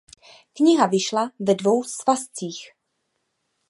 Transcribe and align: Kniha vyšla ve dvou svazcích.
Kniha 0.55 0.85
vyšla 0.87 1.31
ve 1.39 1.55
dvou 1.55 1.83
svazcích. 1.83 2.67